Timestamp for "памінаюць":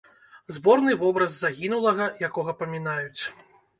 2.63-3.23